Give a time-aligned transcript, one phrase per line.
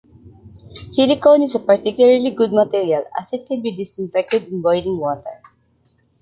[0.89, 5.43] Silicone is a particularly good material, as it can be disinfected in boiling water.